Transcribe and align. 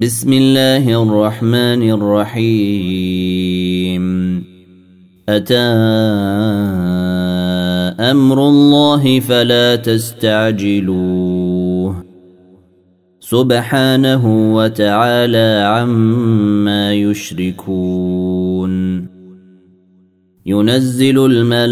بسم 0.00 0.32
الله 0.32 1.02
الرحمن 1.02 1.90
الرحيم. 1.90 3.24
أتى 5.28 5.56
أمر 8.10 8.48
الله 8.48 9.20
فلا 9.20 9.76
تستعجلوه. 9.76 11.24
سبحانه 13.20 14.54
وتعالى 14.54 15.64
عما 15.66 16.94
يشركون. 16.94 18.74
ينزل 20.46 21.26
الملائكة 21.26 21.66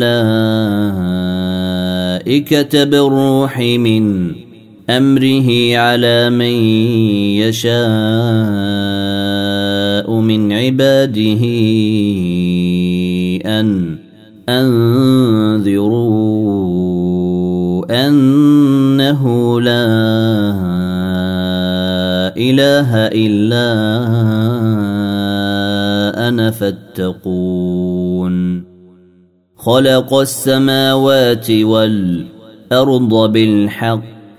بالروح 2.84 3.59
من 3.59 4.32
أمره 4.90 5.76
على 5.76 6.30
من 6.30 6.54
يشاء 7.38 7.72
من 10.20 10.52
عباده 10.52 11.43
أن 13.46 13.98
أنذروا 14.48 15.82
أنه 17.90 19.60
لا 19.60 19.86
إله 22.36 22.96
إلا 22.96 23.68
أنا 26.29 26.50
فاتقون. 26.50 27.93
خلق 29.57 30.14
السماوات 30.14 31.50
والأرض 31.50 33.33
بالحق 33.33 34.11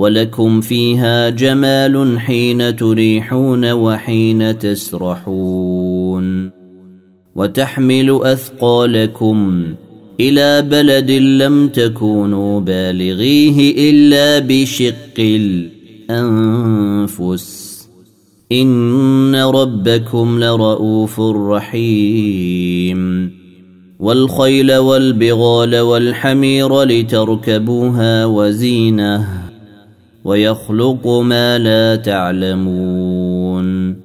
ولكم 0.00 0.60
فيها 0.60 1.28
جمال 1.28 2.20
حين 2.20 2.76
تريحون 2.76 3.72
وحين 3.72 4.58
تسرحون. 4.58 6.50
وتحمل 7.34 8.20
أثقالكم 8.22 9.64
إلى 10.20 10.62
بلد 10.62 11.10
لم 11.10 11.68
تكونوا 11.68 12.60
بالغيه 12.60 13.90
إلا 13.90 14.38
بشق 14.38 15.40
الأنفس. 16.10 17.88
إن 18.52 19.34
ربكم 19.34 20.44
لرؤوف 20.44 21.20
رحيم. 21.20 23.30
والخيل 24.00 24.76
والبغال 24.76 25.80
والحمير 25.80 26.82
لتركبوها 26.82 28.26
وزينة. 28.26 29.49
ويخلق 30.24 31.08
ما 31.08 31.58
لا 31.58 31.96
تعلمون 31.96 33.96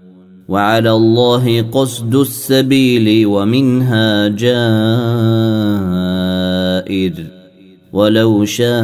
وعلى 0.48 0.92
الله 0.92 1.62
قصد 1.62 2.16
السبيل 2.16 3.26
ومنها 3.26 4.28
جائر 4.28 4.56
ولو 7.94 8.46
شاء 8.46 8.76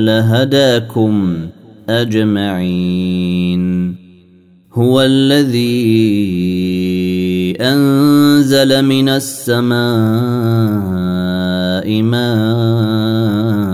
لهداكم 0.00 1.36
أجمعين 1.88 3.64
هو 4.74 5.02
الذي 5.02 5.94
أنزل 7.60 8.84
من 8.84 9.08
السماء 9.08 9.74
ماء 12.02 13.73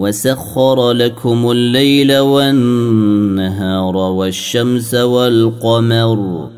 وسخر 0.00 0.92
لكم 0.92 1.50
الليل 1.50 2.18
والنهار 2.18 3.96
والشمس 3.96 4.94
والقمر 4.94 6.48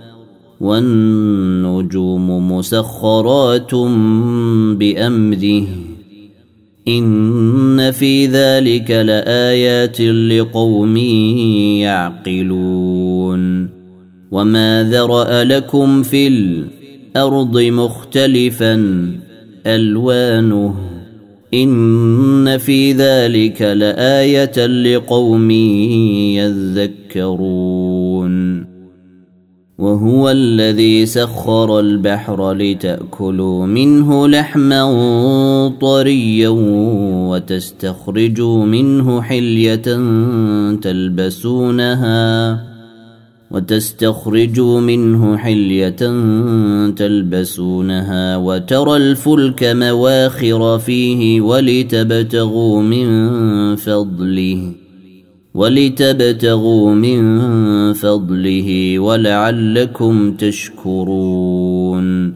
والنجوم 0.61 2.53
مسخرات 2.53 3.75
بأمره 4.79 5.67
إن 6.89 7.91
في 7.91 8.27
ذلك 8.27 8.91
لآيات 8.91 10.01
لقوم 10.01 10.97
يعقلون 11.87 13.69
وما 14.31 14.89
ذرا 14.91 15.45
لكم 15.45 16.03
في 16.03 16.29
الأرض 16.29 17.59
مختلفا 17.59 18.75
الوانه 19.67 20.92
إن 21.55 22.59
في 22.59 22.93
ذلك 22.93 23.63
لآية 23.63 24.67
لقوم 24.67 25.51
يذكرون. 27.11 28.63
وهو 29.79 30.31
الذي 30.31 31.07
سخر 31.07 31.81
البحر 31.81 32.53
لتأكلوا 32.53 33.67
منه 33.67 34.29
لحما 34.29 34.83
طريا 35.81 36.49
وتستخرجوا 37.29 38.65
منه 38.65 39.23
حلية 39.23 39.99
تلبسونها. 40.83 42.72
وتستخرجوا 43.53 44.81
منه 44.81 45.37
حلية 45.37 45.97
تلبسونها 46.91 48.37
وترى 48.37 48.97
الفلك 48.97 49.65
مواخر 49.65 50.79
فيه 50.79 51.41
ولتبتغوا 51.41 52.83
من 52.83 53.07
فضله 53.77 54.73
ولتبتغوا 55.55 56.95
من 56.95 57.23
فضله 57.93 58.99
ولعلكم 58.99 60.33
تشكرون. 60.37 62.33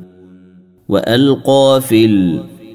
وألقى 0.89 1.81
في 1.89 2.05
الأرض 2.05 2.56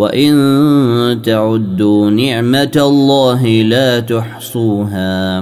وان 0.00 1.22
تعدوا 1.22 2.10
نعمه 2.10 2.72
الله 2.76 3.62
لا 3.62 4.00
تحصوها 4.00 5.38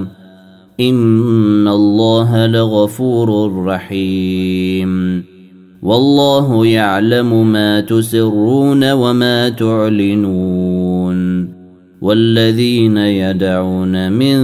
ان 0.81 1.69
الله 1.69 2.47
لغفور 2.47 3.55
رحيم 3.65 5.25
والله 5.83 6.67
يعلم 6.67 7.53
ما 7.53 7.81
تسرون 7.81 8.93
وما 8.93 9.49
تعلنون 9.49 11.49
والذين 12.01 12.97
يدعون 12.97 14.13
من 14.13 14.39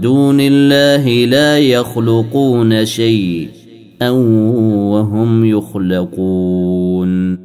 دون 0.00 0.40
الله 0.40 1.24
لا 1.24 1.58
يخلقون 1.58 2.84
شيء 2.84 3.48
وهم 4.90 5.44
يخلقون 5.44 7.44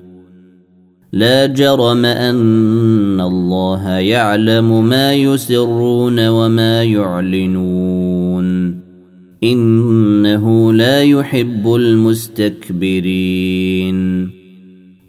لا 1.13 1.45
جرم 1.45 2.05
أن 2.05 3.21
الله 3.21 3.89
يعلم 3.89 4.85
ما 4.85 5.13
يسرون 5.13 6.27
وما 6.27 6.83
يعلنون. 6.83 8.75
إنه 9.43 10.73
لا 10.73 11.03
يحب 11.03 11.75
المستكبرين. 11.75 13.21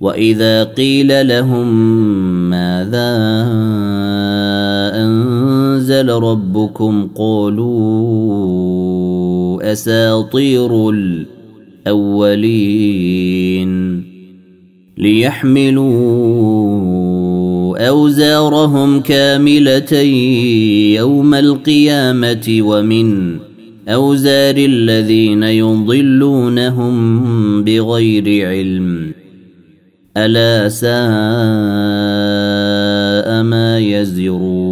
وإذا 0.01 0.65
قيل 0.65 1.29
لهم 1.29 1.91
ماذا 2.51 3.17
أنزل 4.95 6.09
ربكم 6.09 7.09
قالوا 7.15 7.73
أساطير 9.73 10.91
الأولين. 11.87 14.12
ليحملوا 15.03 15.93
أوزارهم 17.89 19.01
كاملة 19.01 19.93
يوم 20.97 21.35
القيامة 21.35 22.59
ومن 22.61 23.37
أوزار 23.89 24.55
الذين 24.57 25.43
يضلونهم 25.43 26.95
بغير 27.65 28.49
علم. 28.49 29.13
ألا 30.17 30.69
ساء 30.69 30.93
ما 33.43 33.79
يزرون. 33.79 34.72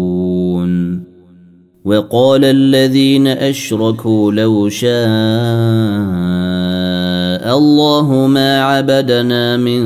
وقال 1.85 2.45
الذين 2.45 3.27
أشركوا 3.27 4.31
لو 4.31 4.69
شاء 4.69 4.91
الله 7.57 8.27
ما 8.27 8.61
عبدنا 8.61 9.57
من 9.57 9.81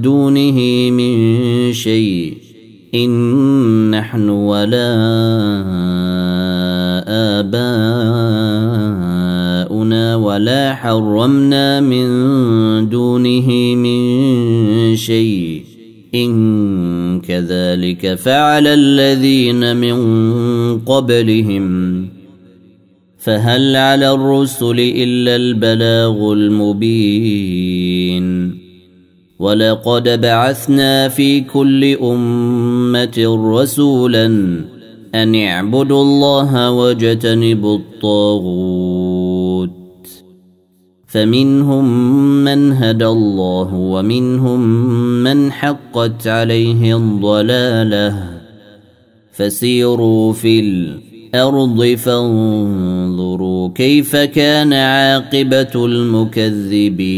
دونه 0.00 0.90
من 0.90 1.72
شيء 1.72 2.34
إن 2.94 3.90
نحن 3.90 4.28
ولا 4.28 4.92
آباؤنا 7.40 8.96
ولا 10.16 10.74
حرمنا 10.74 11.80
من 11.80 12.08
دونه 12.88 13.48
من 13.74 14.96
شيء 14.96 15.64
إن 16.14 16.91
كذلك 17.28 18.14
فعل 18.14 18.66
الذين 18.66 19.76
من 19.76 19.96
قبلهم. 20.78 22.08
فهل 23.18 23.76
على 23.76 24.10
الرسل 24.10 24.76
إلا 24.78 25.36
البلاغ 25.36 26.32
المبين؟ 26.32 27.72
ولقد 29.38 30.20
بعثنا 30.20 31.08
في 31.08 31.40
كل 31.40 31.84
أمة 31.84 33.40
رسولا 33.54 34.26
أن 35.14 35.34
اعبدوا 35.34 36.02
الله 36.02 36.70
واجتنبوا 36.70 37.78
الطاغوت. 37.78 38.91
فمنهم 41.12 41.84
من 42.44 42.72
هدى 42.72 43.06
الله 43.06 43.74
ومنهم 43.74 44.60
من 45.22 45.52
حقت 45.52 46.26
عليه 46.26 46.96
الضلاله. 46.96 48.24
فسيروا 49.32 50.32
في 50.32 50.60
الأرض 50.60 51.84
فانظروا 51.84 53.68
كيف 53.74 54.16
كان 54.16 54.72
عاقبة 54.72 55.86
المكذبين. 55.86 57.12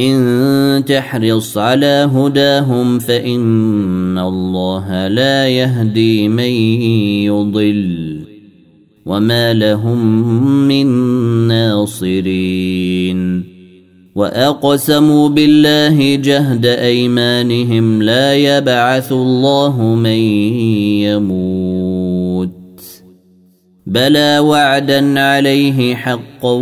إن 0.00 0.84
تحرص 0.86 1.58
على 1.58 2.10
هداهم 2.14 2.98
فإن 2.98 4.18
الله 4.18 5.08
لا 5.08 5.48
يهدي 5.48 6.28
من 6.28 6.52
يضل. 7.30 8.11
وما 9.06 9.54
لهم 9.54 10.28
من 10.68 10.86
ناصرين 11.48 13.44
واقسموا 14.14 15.28
بالله 15.28 16.16
جهد 16.16 16.66
ايمانهم 16.66 18.02
لا 18.02 18.34
يبعث 18.34 19.12
الله 19.12 19.82
من 19.94 20.18
يموت 21.02 22.52
بلى 23.86 24.38
وعدا 24.38 25.20
عليه 25.20 25.94
حقا 25.94 26.52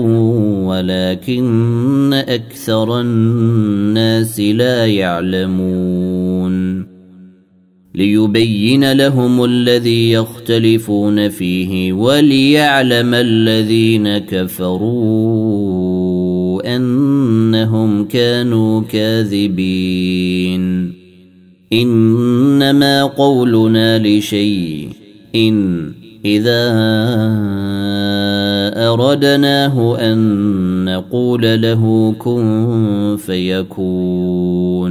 ولكن 0.65 2.15
أكثر 2.29 3.01
الناس 3.01 4.41
لا 4.41 4.87
يعلمون 4.87 6.51
ليبين 7.95 8.93
لهم 8.93 9.45
الذي 9.45 10.11
يختلفون 10.11 11.29
فيه 11.29 11.93
وليعلم 11.93 13.15
الذين 13.15 14.19
كفروا 14.19 15.71
أنهم 16.77 18.05
كانوا 18.05 18.83
كاذبين. 18.83 20.61
إنما 21.73 23.05
قولنا 23.05 23.99
لشيء 23.99 24.89
إن 25.35 25.93
إذا 26.25 26.71
أردناه 28.77 29.97
أن 29.99 30.85
نقول 30.85 31.63
له 31.63 32.15
كن 32.19 33.17
فيكون. 33.27 34.91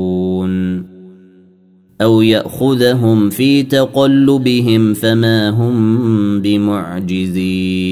أو 2.01 2.21
ياخذهم 2.21 3.29
في 3.29 3.63
تقلبهم 3.63 4.93
فما 4.93 5.49
هم 5.49 6.41
بمعجزين 6.41 7.91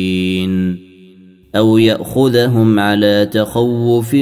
أو 1.56 1.78
ياخذهم 1.78 2.80
على 2.80 3.30
تخوف 3.32 4.16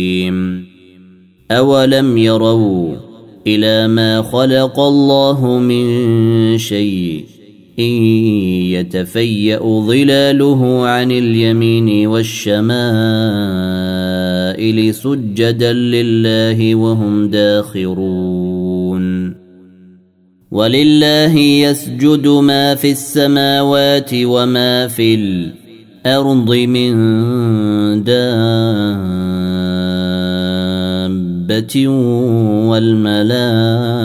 اولم 1.50 2.18
يروا 2.18 2.96
إلى 3.46 3.88
ما 3.88 4.22
خلق 4.22 4.80
الله 4.80 5.58
من 5.58 6.58
شيء 6.58 7.24
إن 7.78 8.02
يتفيأ 8.72 9.58
ظلاله 9.58 10.86
عن 10.86 11.10
اليمين 11.10 12.08
والشمائل 14.52 14.94
سجدا 14.94 15.72
لله 15.72 16.74
وهم 16.74 17.28
داخرون. 17.28 19.02
ولله 20.50 21.38
يسجد 21.38 22.28
ما 22.28 22.74
في 22.74 22.90
السماوات 22.92 24.10
وما 24.14 24.88
في 24.88 25.14
الأرض 25.14 26.54
من 26.54 26.94
دابة 28.04 28.52
والملائكة 32.68 34.02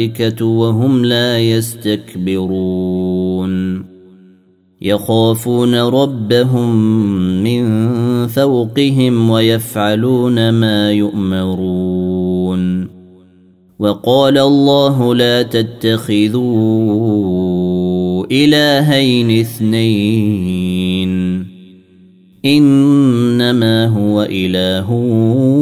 الملائكه 0.00 0.44
وهم 0.44 1.04
لا 1.04 1.38
يستكبرون. 1.38 2.70
يخافون 4.82 5.74
ربهم 5.74 6.76
من 7.42 8.26
فوقهم 8.26 9.30
ويفعلون 9.30 10.50
ما 10.50 10.92
يؤمرون. 10.92 12.88
وقال 13.78 14.38
الله 14.38 15.14
لا 15.14 15.42
تتخذوا 15.42 16.40
إلهين 18.32 19.40
اثنين. 19.40 21.10
إنما 22.44 23.86
هو 23.86 24.22
إله 24.30 24.92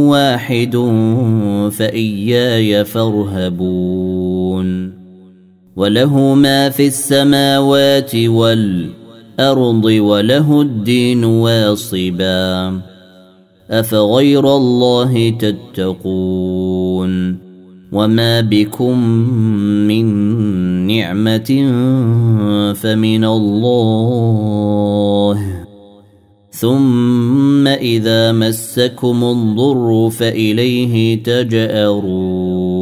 واحد 0.08 0.76
فإياي 1.72 2.84
فارهبون. 2.84 4.28
وله 5.76 6.34
ما 6.34 6.68
في 6.68 6.86
السماوات 6.86 8.16
والارض 8.16 8.97
وله 10.00 10.60
الدين 10.60 11.24
واصبا. 11.24 12.80
أفغير 13.70 14.56
الله 14.56 15.30
تتقون؟ 15.30 17.12
وما 17.92 18.40
بكم 18.40 18.98
من 19.88 20.06
نعمة 20.86 21.72
فمن 22.72 23.24
الله. 23.24 23.78
ثم 26.50 27.66
إذا 27.68 28.32
مسكم 28.32 29.24
الضر 29.24 30.10
فإليه 30.10 31.22
تجأرون. 31.22 32.78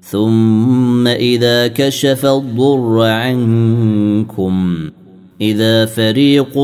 ثم 0.00 1.06
إذا 1.06 1.66
كشف 1.66 2.26
الضر 2.26 3.02
عنكم 3.02 4.76
إذا 5.40 5.86
فريق 5.86 6.58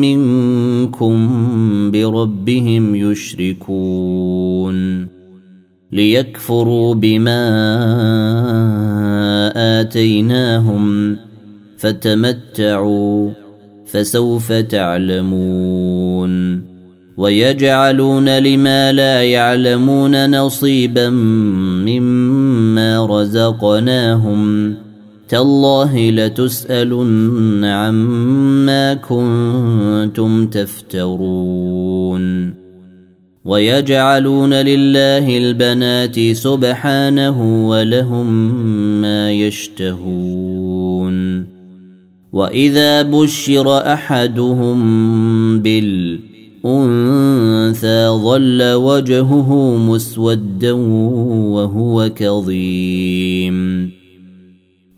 منكم 0.00 1.30
بربهم 1.90 2.94
يشركون 2.94 4.74
ليكفروا 5.92 6.94
بما 6.94 7.40
آتيناهم 9.80 11.16
فتمتعوا 11.78 13.30
فسوف 13.86 14.52
تعلمون 14.52 16.14
ويجعلون 17.16 18.38
لما 18.38 18.92
لا 18.92 19.22
يعلمون 19.22 20.30
نصيبا 20.30 21.10
مما 21.88 23.06
رزقناهم 23.06 24.74
تالله 25.28 26.10
لتسألن 26.10 27.64
عما 27.64 28.94
كنتم 28.94 30.46
تفترون. 30.46 32.24
ويجعلون 33.44 34.54
لله 34.54 35.38
البنات 35.38 36.20
سبحانه 36.20 37.68
ولهم 37.68 38.54
ما 39.00 39.32
يشتهون. 39.32 41.14
وإذا 42.32 43.02
بشر 43.02 43.92
أحدهم 43.92 44.78
بالأنثى 45.60 46.20
ظل 48.08 48.72
وجهه 48.72 49.76
مسودا 49.76 50.72
وهو 50.72 52.10
كظيم. 52.16 53.90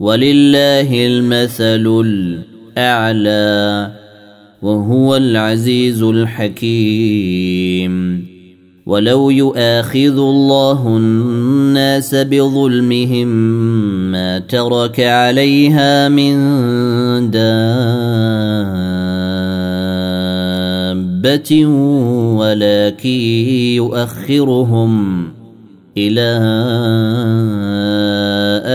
ولله 0.00 1.06
المثل 1.06 2.02
الأعلى 2.76 3.90
وهو 4.62 5.16
العزيز 5.16 6.02
الحكيم. 6.02 7.50
ولو 8.86 9.30
يؤاخذ 9.30 10.18
الله 10.18 10.96
الناس 10.96 12.14
بظلمهم 12.14 13.28
ما 14.12 14.38
ترك 14.38 15.00
عليها 15.00 16.08
من 16.08 16.34
دابة 17.30 17.66
ولكن 22.36 23.20
يؤخرهم 23.76 25.24
إلى 25.96 26.30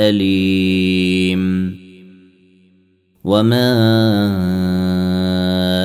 أليم. 0.00 1.76
وما 3.24 3.70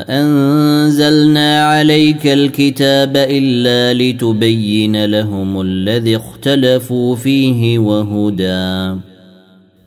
أنزلنا 0.10 1.65
عليك 1.65 2.28
الكتاب 2.28 3.17
إلا 3.17 3.93
لتبين 3.93 5.06
لهم 5.06 5.62
الذي 5.62 6.15
اختلفوا 6.15 7.15
فيه 7.15 7.80
وهدى 7.80 8.99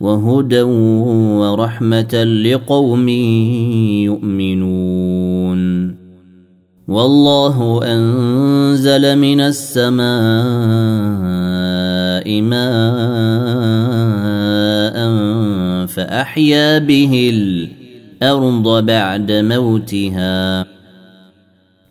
وهدى 0.01 0.63
ورحمة 0.63 2.25
لقوم 2.25 3.09
يؤمنون. 4.09 5.59
والله 6.89 7.81
أنزل 7.85 9.19
من 9.19 9.41
السماء 9.41 11.38
ماء 12.31 12.59
فأحيا 15.87 16.79
به 16.79 17.31
الأرض 18.23 18.85
بعد 18.85 19.33
موتها. 19.33 20.67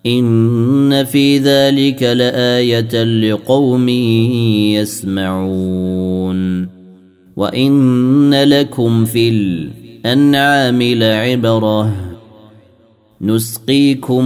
إن 0.06 1.04
في 1.04 1.38
ذلك 1.38 2.04
لآية 2.04 3.04
لقوم 3.04 3.90
يسمعون. 4.80 6.68
وإن 7.36 8.34
لكم 8.44 9.06
في 9.06 9.30
الأنعام 9.30 10.82
لعبرة. 10.82 12.07
نسقيكم 13.22 14.26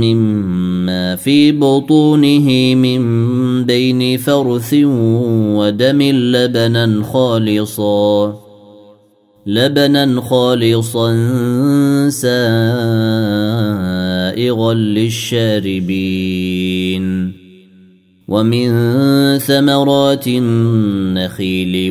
مما 0.00 1.16
في 1.16 1.52
بطونه 1.52 2.74
من 2.74 3.64
بين 3.64 4.18
فرث 4.18 4.74
ودم 5.54 6.02
لبنا 6.02 7.02
خالصا 7.12 8.34
لبنا 9.46 10.20
خالصا 10.20 11.08
سائغا 12.08 12.34
للشاربين. 14.74 16.28
ومن 18.28 18.68
ثمرات 19.38 20.26
النخيل 20.26 21.90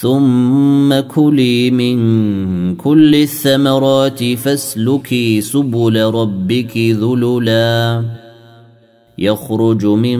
ثم 0.00 1.00
كلي 1.00 1.70
من 1.70 1.96
كل 2.76 3.14
الثمرات 3.14 4.24
فاسلكي 4.24 5.40
سبل 5.40 6.04
ربك 6.04 6.78
ذللا 6.78 8.04
يخرج 9.18 9.86
من 9.86 10.18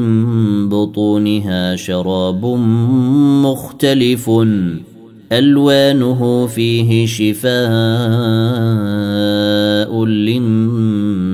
بطونها 0.69 1.77
شراب 1.77 2.45
مختلف 3.45 4.31
الوانه 5.33 6.47
فيه 6.47 7.07
شفاء 7.07 7.55
للناس 10.05 11.34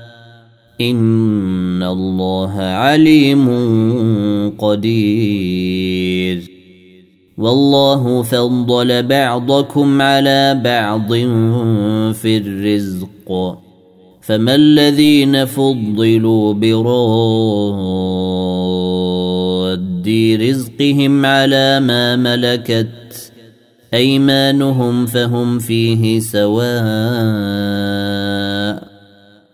ان 0.89 1.83
الله 1.83 2.53
عليم 2.61 3.49
قدير. 4.57 6.51
والله 7.37 8.21
فضل 8.21 9.03
بعضكم 9.03 10.01
على 10.01 10.61
بعض 10.63 11.13
في 12.13 12.37
الرزق. 12.37 13.57
فما 14.21 14.55
الذين 14.55 15.45
فضلوا 15.45 16.53
براد 16.53 17.01
رزقهم 20.41 21.25
على 21.25 21.79
ما 21.79 22.15
ملكت 22.15 23.31
ايمانهم 23.93 25.05
فهم 25.05 25.59
فيه 25.59 26.19
سواء 26.19 26.83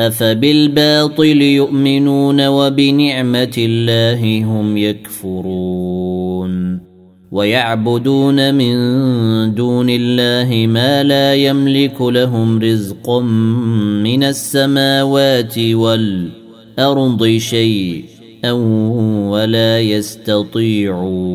افبالباطل 0.00 1.42
يؤمنون 1.42 2.46
وبنعمه 2.46 3.54
الله 3.58 4.44
هم 4.44 4.76
يكفرون 4.76 6.80
ويعبدون 7.32 8.54
من 8.54 8.74
دون 9.54 9.86
الله 9.90 10.66
ما 10.66 11.02
لا 11.02 11.34
يملك 11.34 12.00
لهم 12.00 12.58
رزقا 12.58 13.20
من 14.02 14.24
السماوات 14.24 15.58
والارض 15.58 17.26
شيئا 17.36 18.52
ولا 19.30 19.80
يستطيعون 19.80 21.34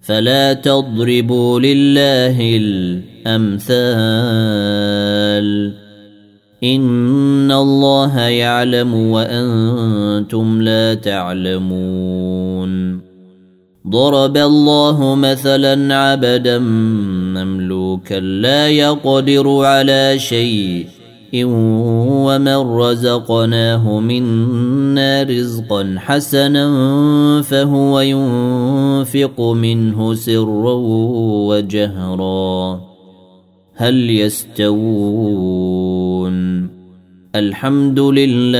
فلا 0.00 0.52
تضربوا 0.52 1.60
لله 1.60 2.56
الامثال 3.26 4.48
ان 6.64 7.52
الله 7.52 8.18
يعلم 8.18 8.94
وأنتم 8.94 10.62
لا 10.62 10.94
تعلمون. 10.94 12.68
ضرب 13.88 14.36
الله 14.36 15.14
مثلا 15.14 15.96
عبدا 15.96 16.58
مملوكا 16.58 18.14
لا 18.14 18.68
يقدر 18.68 19.64
على 19.64 20.18
شيء 20.18 20.86
ومن 21.34 22.56
رزقناه 22.56 24.00
منا 24.00 25.22
رزقا 25.22 25.94
حسنا 25.98 26.66
فهو 27.42 28.00
ينفق 28.00 29.40
منه 29.40 30.14
سرا 30.14 30.74
وجهرا. 31.48 32.80
هل 33.80 34.10
يستوون؟ 34.10 35.58
الحمد 37.34 38.00
لله 38.00 38.58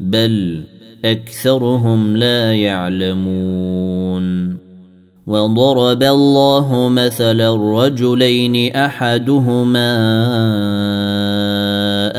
بل 0.00 0.62
أكثرهم 1.04 2.16
لا 2.16 2.54
يعلمون. 2.54 4.56
وضرب 5.26 6.02
الله 6.02 6.88
مثلا 6.88 7.54
رجلين 7.54 8.76
أحدهما 8.76 9.94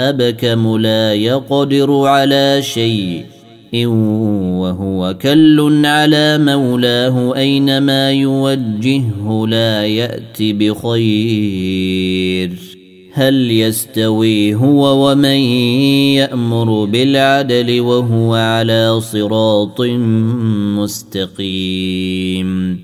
أبكم 0.09 0.77
لا 0.77 1.13
يقدر 1.13 2.07
على 2.07 2.61
شيء 2.61 3.34
وهو 3.83 5.17
كل 5.21 5.85
على 5.85 6.37
مولاه 6.37 7.35
أينما 7.35 8.11
يوجهه 8.11 9.45
لا 9.47 9.85
يأت 9.85 10.37
بخير. 10.41 12.51
هل 13.13 13.51
يستوي 13.51 14.55
هو 14.55 15.11
ومن 15.11 15.39
يأمر 16.15 16.85
بالعدل 16.85 17.81
وهو 17.81 18.35
على 18.35 18.99
صراط 18.99 19.81
مستقيم؟ 20.79 22.79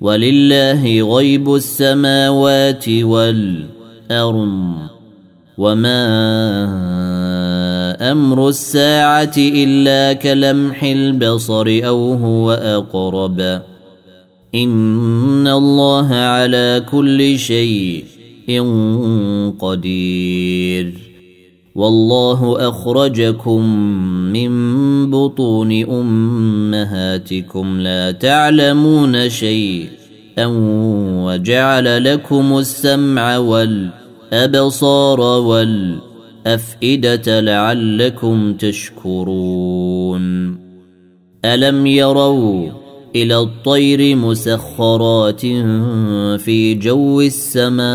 ولله 0.00 1.16
غيب 1.16 1.54
السماوات 1.54 2.88
والأرض. 2.88 4.74
وما 5.58 5.98
أمر 8.00 8.48
الساعة 8.48 9.34
الا 9.38 10.12
كلمح 10.12 10.82
البصر 10.84 11.80
أو 11.84 12.14
هو 12.14 12.52
اقرب 12.52 13.40
ان 14.54 15.48
الله 15.48 16.14
على 16.14 16.84
كل 16.90 17.38
شيء 17.38 18.04
قدير 19.58 20.92
والله 21.74 22.68
اخرجكم 22.68 23.62
من 24.32 24.50
بطون 25.10 25.84
امهاتكم 25.84 27.80
لا 27.80 28.10
تعلمون 28.10 29.30
شيئا 29.30 30.46
وجعل 31.24 32.04
لكم 32.04 32.58
السمع 32.58 33.38
والابصار 33.38 35.20
والافئده 36.48 37.40
لعلكم 37.40 38.54
تشكرون. 38.54 40.24
ألم 41.44 41.86
يروا 41.86 42.70
إلى 43.16 43.38
الطير 43.38 44.16
مسخرات 44.16 45.40
في 46.40 46.74
جو 46.74 47.20
السماء 47.20 47.86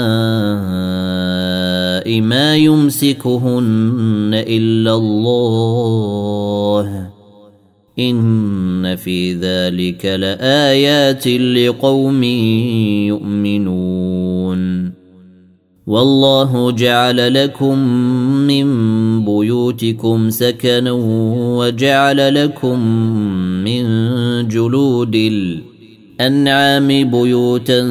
ما 2.22 2.56
يمسكهن 2.56 4.32
إلا 4.34 4.96
الله؟ 4.96 6.04
إن 8.00 8.96
في 8.96 9.34
ذلك 9.34 10.06
لآيات 10.06 11.28
لقوم 11.28 12.24
يؤمنون. 13.04 14.43
والله 15.88 16.72
جعل 16.72 17.43
لكم 17.43 17.78
من 18.48 18.65
بيوتكم 19.26 20.30
سكنا 20.30 20.91
وجعل 21.58 22.43
لكم 22.43 22.80
من 23.63 23.84
جلود 24.48 25.15
الأنعام 25.15 26.88
بيوتا 26.88 27.84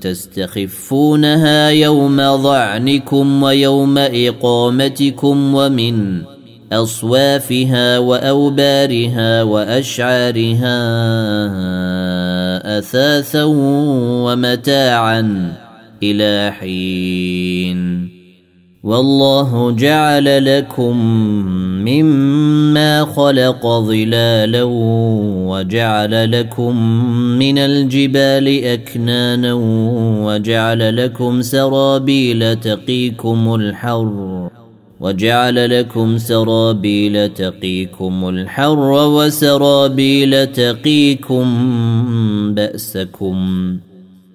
تستخفونها 0.00 1.70
يوم 1.70 2.16
ظعنكم 2.42 3.42
ويوم 3.42 3.98
إقامتكم 3.98 5.54
ومن 5.54 6.22
أصوافها 6.72 7.98
وأوبارها 7.98 9.42
وأشعارها 9.42 10.78
أثاثا 12.78 13.44
ومتاعا 14.24 15.52
إلى 16.02 16.52
حين. 16.60 18.22
والله 18.82 19.70
جعل 19.70 20.58
لكم 20.58 20.96
مما 21.84 23.04
خلق 23.04 23.66
ظلالا 23.66 24.62
وجعل 25.48 26.40
لكم 26.40 26.76
من 27.38 27.58
الجبال 27.58 28.64
اكنانا 28.64 29.52
وجعل 30.24 30.96
لكم 30.96 31.42
سرابيل 31.42 32.56
تقيكم 32.56 33.54
الحر 33.54 34.48
وجعل 35.00 35.80
لكم 35.80 36.18
سرابيل 36.18 37.28
تقيكم 37.28 38.28
الحر 38.28 38.90
وسرابيل 38.90 40.46
تقيكم 40.46 41.46
بأسكم 42.54 43.36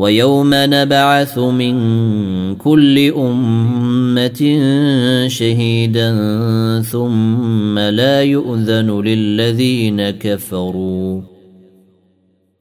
ويوم 0.00 0.50
نبعث 0.52 1.38
من 1.38 1.74
كل 2.54 3.12
أمة 3.12 4.40
شهيدا 5.28 6.10
ثم 6.80 7.78
لا 7.78 8.22
يؤذن 8.22 9.00
للذين 9.00 10.10
كفروا. 10.10 11.20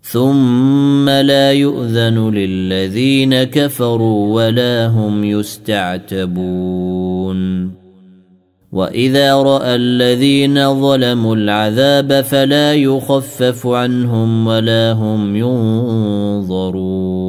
ثم 0.01 1.09
لا 1.09 1.51
يؤذن 1.51 2.29
للذين 2.29 3.43
كفروا 3.43 4.35
ولا 4.35 4.87
هم 4.87 5.23
يستعتبون. 5.23 6.59
وإذا 8.71 9.35
رأى 9.35 9.75
الذين 9.75 10.81
ظلموا 10.81 11.35
العذاب 11.35 12.21
فلا 12.21 12.73
يخفف 12.73 13.67
عنهم 13.67 14.47
ولا 14.47 14.91
هم 14.91 15.35
ينظرون. 15.35 17.28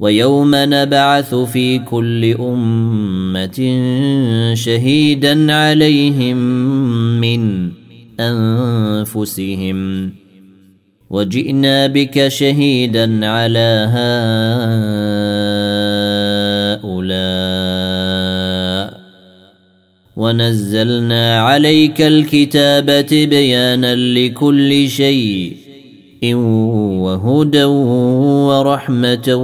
ويوم 0.00 0.50
نبعث 0.54 1.34
في 1.34 1.78
كل 1.78 2.34
أمة 2.40 3.84
شهيدا 4.54 5.52
عليهم 5.54 6.36
من 7.20 7.70
أنفسهم. 8.20 10.12
وجئنا 11.10 11.86
بك 11.86 12.28
شهيدا 12.28 13.26
على 13.26 13.88
هؤلاء. 16.82 17.16
ونزلنا 20.16 21.40
عليك 21.40 22.02
الكتاب 22.02 23.06
تبيانا 23.06 23.96
لكل 23.96 24.88
شيء. 24.88 25.65
وهدى 26.24 27.64
ورحمة 27.64 29.34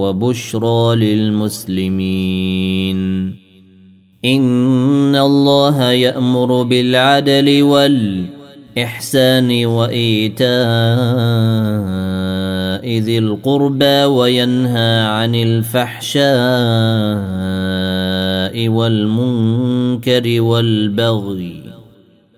وبشرى 0.00 0.96
للمسلمين. 0.96 3.00
إن 4.24 5.16
الله 5.16 5.90
يأمر 5.90 6.62
بالعدل 6.62 7.62
والإحسان 7.62 9.66
وإيتاء 9.66 10.54
ذي 12.98 13.18
القربى 13.18 14.04
وينهى 14.04 15.00
عن 15.00 15.34
الفحشاء 15.34 16.24
والمنكر 18.68 20.40
والبغي 20.40 21.63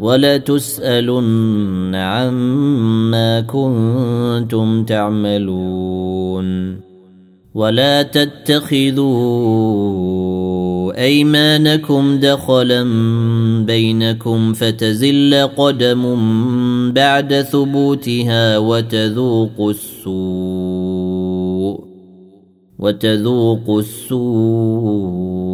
ولتسألن 0.00 1.94
عما 1.94 3.40
كنتم 3.40 4.84
تعملون 4.84 6.80
ولا 7.54 8.02
تتخذوا 8.02 9.04
أيمانكم 10.98 12.18
دخلا 12.20 12.84
بينكم 13.66 14.52
فتزل 14.52 15.48
قدم 15.56 16.02
بعد 16.92 17.42
ثبوتها 17.42 18.58
وتذوقوا 18.58 19.70
السوء 19.70 21.04
وتذوقوا 22.78 23.80
السوء 23.80 25.53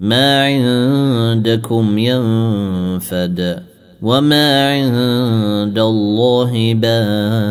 ما 0.00 0.44
عندكم 0.44 1.98
ينفد 1.98 3.62
وما 4.02 4.70
عند 4.72 5.78
الله 5.78 6.74
باق 6.74 7.48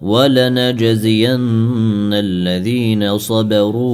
ولنجزين 0.00 1.40
الذين 2.12 3.18
صبروا 3.18 3.86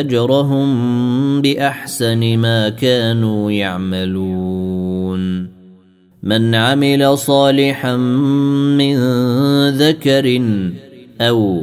أجرهم 0.00 1.42
بأحسن 1.42 2.38
ما 2.38 2.68
كانوا 2.68 3.50
يعملون. 3.50 5.02
من 6.22 6.54
عمل 6.54 7.18
صالحا 7.18 7.96
من 8.76 8.96
ذكر 9.68 10.42
أو 11.20 11.62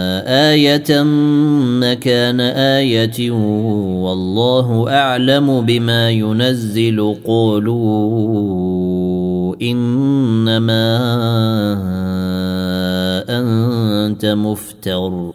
آية 0.27 1.03
مكان 1.81 2.39
آية 2.39 3.31
والله 4.01 4.89
أعلم 4.89 5.61
بما 5.65 6.09
ينزل 6.09 7.15
قولوا 7.25 8.51
إنما 9.61 10.97
أنت 13.29 14.25
مفتر 14.25 15.33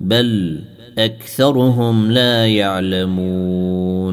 بل 0.00 0.60
أكثرهم 0.98 2.10
لا 2.12 2.46
يعلمون. 2.46 4.12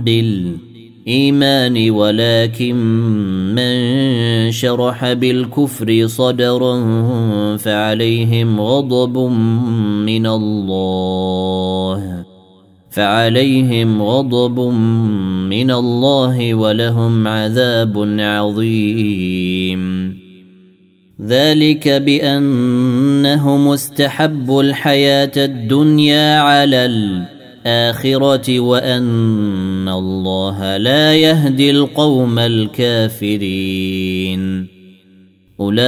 بالإيمان 0.00 1.90
ولكن 1.90 2.76
من 3.54 3.72
شرح 4.50 5.12
بالكفر 5.12 6.06
صدرا 6.06 6.76
فعليهم 7.56 8.60
غضب 8.60 9.18
من 10.06 10.26
الله. 10.26 12.24
فعليهم 12.90 14.02
غضب 14.02 14.60
من 15.50 15.70
الله 15.70 16.54
ولهم 16.54 17.28
عذاب 17.28 18.16
عظيم. 18.18 20.14
ذلك 21.26 21.88
بأنهم 21.88 23.68
استحبوا 23.68 24.62
الحياة 24.62 25.32
الدنيا 25.36 26.40
على 26.40 26.86
الاخره 27.68 28.60
وأن 28.60 29.88
الله 29.88 30.76
لا 30.76 31.14
يهدي 31.14 31.70
القوم 31.70 32.38
الكافرين. 32.38 33.58
أولئك 35.60 35.84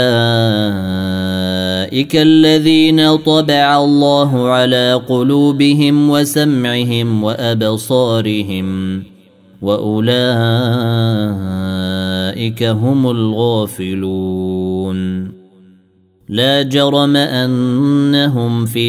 الذين 2.16 3.16
طبع 3.16 3.84
الله 3.84 4.48
على 4.48 5.02
قلوبهم 5.08 6.10
وسمعهم 6.10 7.24
وأبصارهم 7.24 9.02
وأولئك 9.62 10.22
هم 12.62 13.10
الغافلون. 13.10 15.00
لا 16.28 16.62
جرم 16.62 17.16
أنهم 17.16 18.66
في 18.66 18.88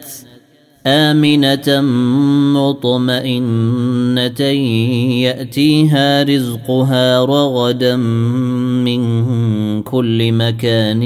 امنه 0.87 1.81
مطمئنه 2.55 4.41
ياتيها 5.21 6.23
رزقها 6.23 7.25
رغدا 7.25 7.95
من 7.95 9.01
كل 9.83 10.31
مكان 10.31 11.01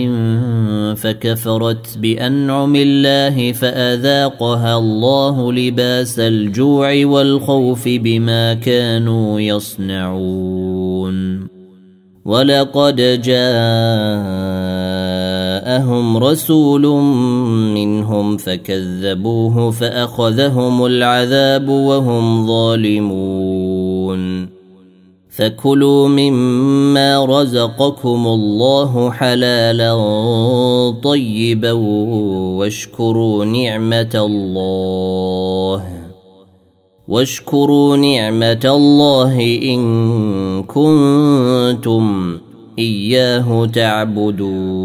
فكفرت 0.96 1.98
بانعم 1.98 2.76
الله 2.76 3.52
فاذاقها 3.52 4.78
الله 4.78 5.54
لباس 5.54 6.20
الجوع 6.20 7.06
والخوف 7.06 7.88
بما 7.88 8.54
كانوا 8.54 9.40
يصنعون. 9.40 11.16
ولقد 12.26 13.22
جاءهم 15.66 16.18
رسول 16.18 16.82
منهم 17.74 18.38
فكذبوه 18.38 19.72
فأخذهم 19.72 20.86
العذاب 20.86 21.70
وهم 21.70 22.48
ظالمون. 22.48 24.50
فكلوا 25.30 26.08
مما 26.08 27.26
رزقكم 27.26 28.28
الله 28.28 29.12
حلالا 29.12 29.94
طيبا 31.04 31.72
واشكروا 32.58 33.46
نعمة 33.46 34.16
الله. 34.16 35.84
واشكروا 37.08 37.98
نعمة 37.98 38.66
الله 38.66 39.60
إن 39.64 40.64
كنتم 40.64 42.38
إياه 42.80 43.66
تعبدون. 43.66 44.85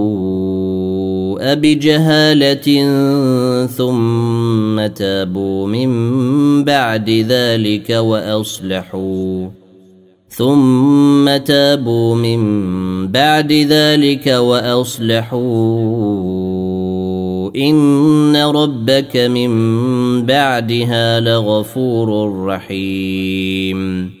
بجهالة 1.55 2.87
ثم 3.65 4.87
تابوا 4.87 5.67
من 5.67 5.91
بعد 6.63 7.09
ذلك 7.09 7.89
وأصلحوا. 7.89 9.47
ثم 10.29 11.37
تابوا 11.37 12.15
من 12.15 12.41
بعد 13.07 13.51
ذلك 13.53 14.27
وأصلحوا. 14.27 15.41
إن 17.55 18.35
ربك 18.35 19.17
من 19.17 19.51
بعدها 20.25 21.19
لغفور 21.19 22.35
رحيم. 22.45 24.20